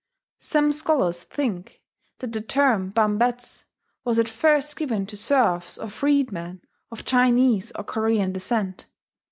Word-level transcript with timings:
Some 0.39 0.71
scholars 0.71 1.21
think 1.21 1.83
that 2.17 2.31
the 2.33 2.41
term 2.41 2.89
Bambetsu 2.89 3.65
was 4.03 4.17
at 4.17 4.27
first 4.27 4.75
given 4.75 5.05
to 5.05 5.15
serfs 5.15 5.77
or 5.77 5.91
freedmen 5.91 6.63
of 6.89 7.05
Chinese 7.05 7.71
or 7.75 7.83
Korean 7.83 8.31
descent. 8.31 8.87